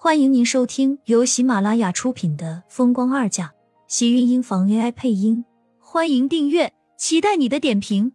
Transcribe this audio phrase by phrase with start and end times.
[0.00, 3.48] 欢迎您收听由喜马拉雅出品的《风光二嫁》，
[3.88, 5.44] 喜运音房 AI 配音。
[5.80, 8.12] 欢迎订阅，期待你的点评。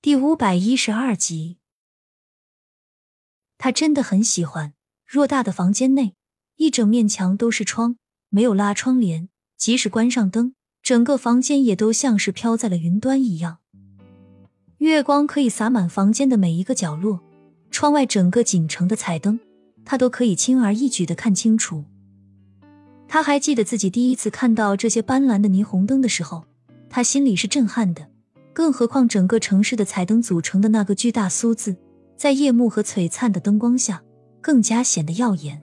[0.00, 1.58] 第五百一十二集，
[3.58, 4.72] 他真的很喜欢
[5.06, 6.14] 偌大的房间内，
[6.56, 7.98] 一整面墙都是窗，
[8.30, 13.58] 没有拉窗帘，即使关上灯，整个房间也都像是飘在了云端一样。
[14.78, 17.20] 月光可以洒满房间的每一个角落。
[17.80, 19.40] 窗外整个锦城的彩灯，
[19.86, 21.82] 他都可以轻而易举的看清楚。
[23.08, 26.44] 他还记得自己第一次看到这些斑斓的霓虹灯的时候，
[26.90, 28.06] 他心里是震撼的。
[28.52, 31.74] 更何况整个城市的彩灯组成的那个巨大苏字，
[32.18, 34.02] 在夜幕和璀璨的灯光下，
[34.42, 35.62] 更加显得耀眼。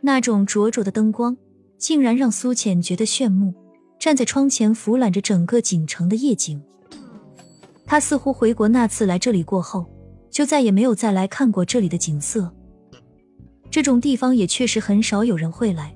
[0.00, 1.36] 那种灼灼的灯光，
[1.78, 3.54] 竟然让苏浅觉得炫目。
[4.00, 6.60] 站在窗前，俯览着整个锦城的夜景。
[7.86, 9.86] 他似乎回国那次来这里过后。
[10.38, 12.48] 就再也没有再来看过这里的景色。
[13.72, 15.92] 这种地方也确实很少有人会来。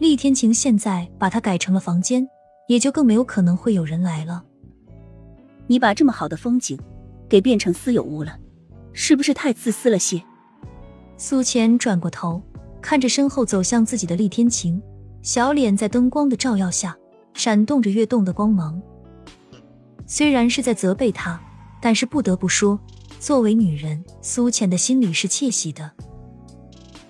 [0.00, 2.26] 厉天晴现在把它改成了房间，
[2.66, 4.42] 也就更没有可能会有人来了。
[5.68, 6.76] 你把这么好的风景
[7.28, 8.36] 给变成私有物了，
[8.92, 10.20] 是不是太自私了些？
[11.16, 12.42] 苏浅转过头，
[12.82, 14.82] 看着身后走向自己的厉天晴，
[15.22, 16.98] 小脸在灯光的照耀下
[17.32, 18.82] 闪动着跃动的光芒。
[20.04, 21.40] 虽然是在责备他，
[21.80, 22.76] 但是不得不说。
[23.24, 25.90] 作为女人，苏浅的心里是窃喜的。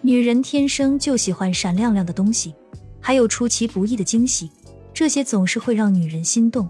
[0.01, 2.55] 女人天生就喜欢闪亮亮的东西，
[3.01, 4.49] 还有出其不意的惊喜，
[4.93, 6.69] 这些总是会让女人心动。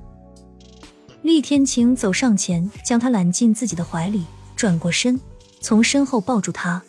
[1.21, 4.25] 厉天晴走上前，将她揽进自己的怀里，
[4.57, 5.21] 转过身，
[5.61, 6.83] 从身后抱住她。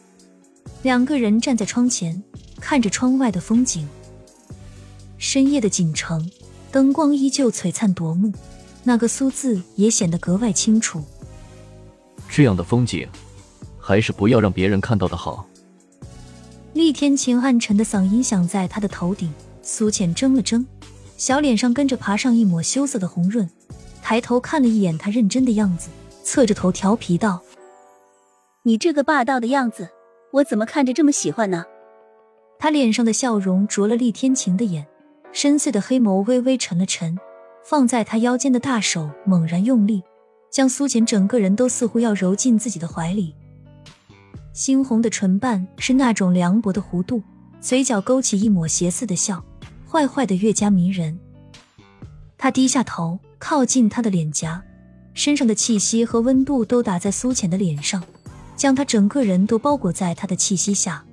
[0.81, 2.23] 两个人站在窗前，
[2.61, 3.85] 看着窗外的风景。
[5.17, 6.31] 深夜的锦城，
[6.71, 8.31] 灯光依旧璀璨夺目，
[8.85, 11.03] 那个苏字也显得格外清楚。
[12.35, 13.07] 这样的风景，
[13.79, 15.47] 还是不要让别人看到的好。
[16.73, 20.65] 厉天晴暗沉的嗓音响在他的头顶，苏浅怔了怔，
[21.15, 23.49] 小脸上跟着爬上一抹羞涩的红润，
[24.01, 25.87] 抬头看了一眼他认真的样子，
[26.25, 27.41] 侧着头调皮道
[28.63, 29.87] ：“你这个霸道的样子，
[30.33, 31.63] 我怎么看着这么喜欢呢？”
[32.59, 34.85] 他脸上的笑容啄了厉天晴的眼，
[35.31, 37.17] 深邃的黑眸微微沉了沉，
[37.63, 40.03] 放在他腰间的大手猛然用力。
[40.55, 43.35] 将苏浅整个人都似乎要揉进自己的怀里，
[44.53, 47.21] 猩红的唇瓣是那种凉薄的弧度，
[47.59, 49.43] 嘴角勾起一抹邪似的笑，
[49.85, 51.19] 坏坏的越加迷人。
[52.37, 54.63] 他低下头，靠近他的脸颊，
[55.13, 58.01] 身上的气息和温度都打在苏浅的脸上，
[58.55, 61.03] 将他整个人都包裹在他的气息下。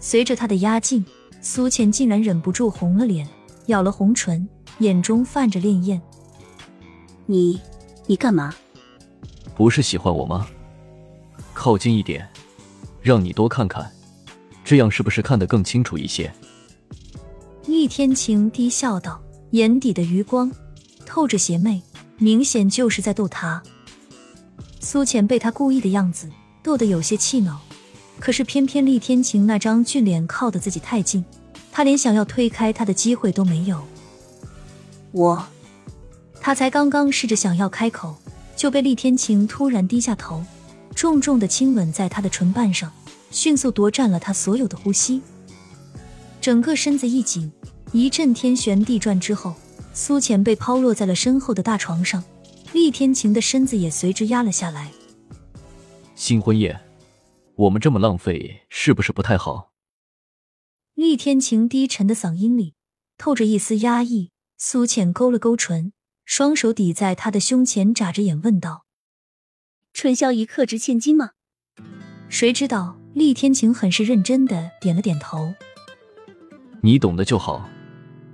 [0.00, 1.04] 随着他的压境，
[1.42, 3.28] 苏浅竟然忍不住红了脸，
[3.66, 6.00] 咬了红唇，眼中泛着潋滟。
[7.26, 7.60] 你。
[8.06, 8.54] 你干嘛？
[9.54, 10.46] 不是喜欢我吗？
[11.54, 12.28] 靠近一点，
[13.00, 13.90] 让你多看看，
[14.64, 16.32] 这样是不是看得更清楚一些？
[17.66, 20.50] 厉天晴低笑道，眼底的余光
[21.06, 21.80] 透着邪魅，
[22.18, 23.62] 明显就是在逗他。
[24.80, 26.28] 苏浅被他故意的样子
[26.62, 27.60] 逗得有些气恼，
[28.18, 31.24] 可是偏偏厉天晴那张俊脸靠得自己太近，
[31.70, 33.80] 他连想要推开他的机会都没有。
[35.12, 35.46] 我。
[36.44, 38.16] 他才刚刚试着想要开口，
[38.56, 40.44] 就被厉天晴突然低下头，
[40.92, 42.92] 重重的亲吻在他的唇瓣上，
[43.30, 45.22] 迅速夺占了他所有的呼吸。
[46.40, 47.52] 整个身子一紧，
[47.92, 49.54] 一阵天旋地转之后，
[49.94, 52.24] 苏浅被抛落在了身后的大床上，
[52.72, 54.90] 厉天晴的身子也随之压了下来。
[56.16, 56.76] 新婚夜，
[57.54, 59.70] 我们这么浪费，是不是不太好？
[60.94, 62.74] 厉天晴低沉的嗓音里
[63.16, 65.92] 透着一丝压抑，苏浅勾了勾唇。
[66.34, 68.86] 双手抵在他的胸前，眨着眼问道
[69.92, 71.32] ：“春宵一刻值千金吗？”
[72.30, 75.52] 谁知道厉天晴很是认真的点了点头
[76.80, 77.68] ：“你懂得就好，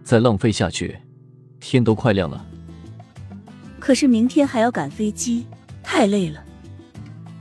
[0.04, 0.97] 再浪费下去，
[1.59, 2.47] 天都快亮了。”
[3.81, 5.44] 可是明天还要赶飞机，
[5.82, 6.44] 太累了。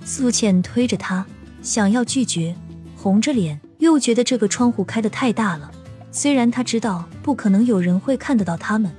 [0.04, 1.24] 苏倩推着他
[1.62, 2.56] 想要拒绝，
[2.96, 5.72] 红着脸又觉得这个窗户开的太大了。
[6.12, 8.92] 虽然他知道不可能有人会看得到他们。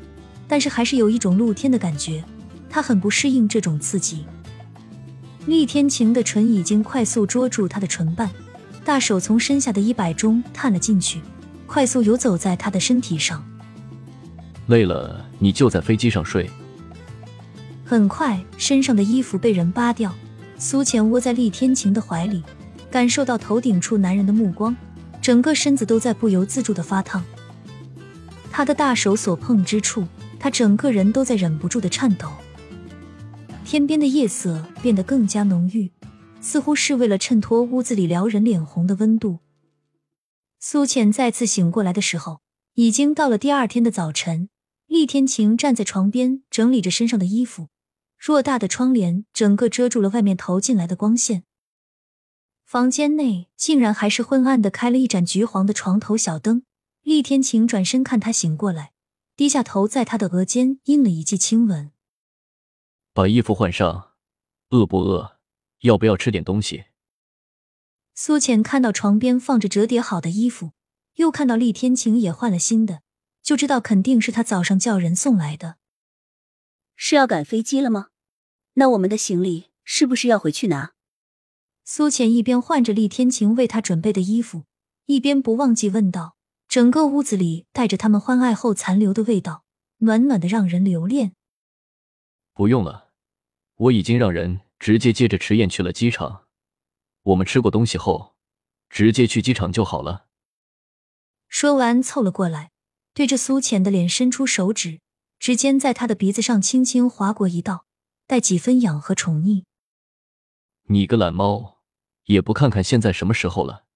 [0.48, 2.24] 但是还是有一种露天的感觉，
[2.70, 4.24] 他很不适应这种刺激。
[5.46, 8.30] 厉天晴的唇已经快速捉住他的唇瓣，
[8.84, 11.20] 大手从身下的衣摆中探了进去，
[11.66, 13.44] 快速游走在他的身体上。
[14.66, 16.50] 累了，你就在飞机上睡。
[17.84, 20.14] 很快，身上的衣服被人扒掉，
[20.58, 22.42] 苏浅窝在厉天晴的怀里，
[22.90, 24.76] 感受到头顶处男人的目光，
[25.22, 27.24] 整个身子都在不由自主的发烫。
[28.50, 30.06] 他的大手所碰之处。
[30.38, 32.30] 他整个人都在忍不住的颤抖。
[33.64, 35.90] 天边的夜色变得更加浓郁，
[36.40, 39.40] 似乎是为了衬托屋子里撩人脸红的温度。
[40.58, 42.40] 苏浅再次醒过来的时候，
[42.74, 44.48] 已经到了第二天的早晨。
[44.86, 47.68] 厉天晴站在床边整理着身上的衣服，
[48.18, 51.44] 偌大的窗帘整个遮住了外面投进来的光线。
[52.64, 56.62] 房间内竟然还是昏暗的，开了一盏橘黄的床头小灯。
[57.02, 58.92] 厉天晴转身看他醒过来，
[59.38, 61.92] 低下头在他的额间印了一记亲吻。
[63.12, 64.14] 把衣服换上，
[64.70, 65.38] 饿不饿？
[65.82, 66.86] 要不要吃点东西？
[68.16, 70.72] 苏浅看到床边放着折叠好的衣服，
[71.14, 73.02] 又看到厉天晴也换了新的。
[73.40, 75.76] 就知道肯定是他早上叫人送来的。
[76.96, 78.08] 是要赶飞机了吗？
[78.74, 80.94] 那我们的行李是不是要回去拿？
[81.84, 84.64] 苏浅一边换着厉天晴为他准备的衣服，
[85.06, 86.37] 一边不忘记问道。
[86.68, 89.64] 整个屋子里带着他们欢爱后残留的味道，
[89.98, 91.32] 暖暖的让人留恋。
[92.52, 93.10] 不用了，
[93.76, 96.44] 我已经让人直接接着迟燕去了机场。
[97.22, 98.36] 我们吃过东西后，
[98.90, 100.26] 直接去机场就好了。
[101.48, 102.70] 说完，凑了过来。
[103.14, 105.00] 对着苏浅的脸伸出手指，
[105.38, 107.86] 指尖在他的鼻子上轻轻划过一道，
[108.26, 109.64] 带几分痒和宠溺。
[110.84, 111.78] 你个懒猫，
[112.26, 113.86] 也不看看现在什么时候了，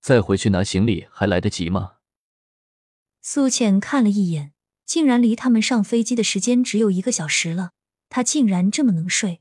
[0.00, 1.98] 再回去拿行李还来得及吗？
[3.22, 4.52] 苏浅看了一眼，
[4.86, 7.72] 竟然离他们上飞机的时间只有一个小时了，
[8.08, 9.40] 他竟然这么能睡。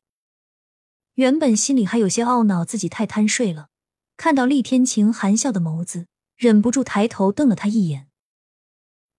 [1.15, 3.69] 原本心里还有些懊恼自己太贪睡了，
[4.17, 8.07] 看到厉天晴含笑的眸子，忍不住抬头瞪了他一眼。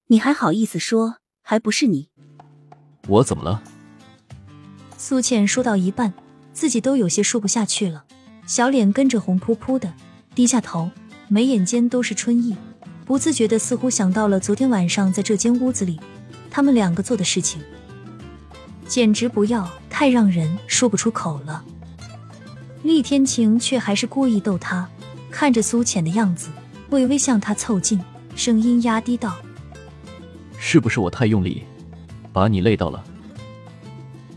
[0.08, 1.16] 你还好意思说？
[1.42, 2.10] 还不是你？
[3.08, 3.62] 我怎么了？
[4.98, 6.12] 苏倩说到一半，
[6.52, 8.04] 自己都有些说不下去了，
[8.46, 9.94] 小脸跟着红扑扑的，
[10.34, 10.90] 低下头，
[11.28, 12.54] 眉眼间都是春意，
[13.10, 15.98] 不自觉的似乎想到了昨天晚上在这间屋子里
[16.48, 17.60] 他们两个做的事情，
[18.86, 21.64] 简直不要太让人说不出口了。
[22.84, 24.88] 厉天晴却还是故意逗他，
[25.28, 26.50] 看着苏浅的样子，
[26.90, 28.00] 微微向他凑近，
[28.36, 29.36] 声音压低道。
[30.56, 31.64] 是不是我太用力，
[32.32, 33.02] 把你累到了？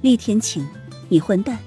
[0.02, 0.68] 厉天晴，
[1.10, 1.60] 你混蛋！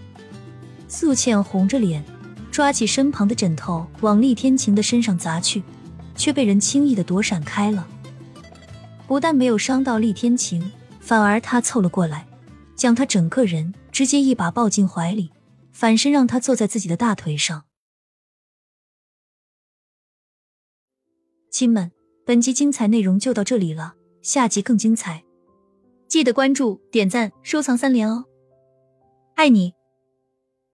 [0.88, 2.05] 苏浅红着脸，
[2.50, 5.62] 抓起身旁的枕头往厉天晴的身上砸去，
[6.17, 7.87] 却被人轻易的躲闪开了。
[9.07, 12.27] 不但没有伤到厉天晴，反而他凑了过来，
[12.75, 15.31] 将他整个人直接一把抱进怀里，
[15.73, 17.65] 反身让他坐在自己的大腿上。
[21.53, 21.93] 亲们，
[22.25, 23.95] 本集精彩内容就到这里了。
[24.21, 25.23] 下集更精彩，
[26.09, 28.25] 记得关注、点赞、收藏三连哦！
[29.37, 29.75] 爱你。